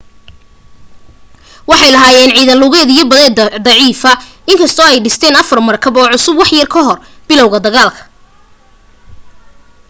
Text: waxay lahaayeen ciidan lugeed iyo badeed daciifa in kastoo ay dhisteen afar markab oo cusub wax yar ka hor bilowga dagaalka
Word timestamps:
waxay 1.69 1.91
lahaayeen 1.95 2.35
ciidan 2.37 2.61
lugeed 2.63 2.89
iyo 2.95 3.05
badeed 3.11 3.35
daciifa 3.65 4.11
in 4.51 4.57
kastoo 4.61 4.87
ay 4.89 4.97
dhisteen 5.05 5.35
afar 5.41 5.59
markab 5.67 5.95
oo 5.97 6.07
cusub 6.13 6.35
wax 6.39 6.49
yar 6.59 6.69
ka 6.73 6.79
hor 6.87 6.99
bilowga 7.27 7.57
dagaalka 7.65 8.03